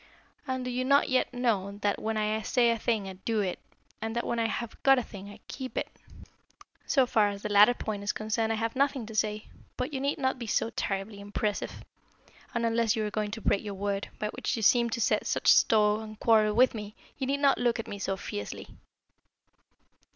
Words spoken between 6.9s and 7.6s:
far as the